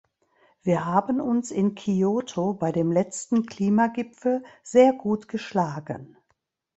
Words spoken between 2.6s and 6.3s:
dem letzten Klimagipfel sehr gut geschlagen.